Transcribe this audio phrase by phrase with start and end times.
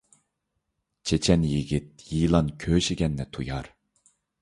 [1.09, 3.75] چېچەن يىگىت يىلان كۆشىگەننى تۇيار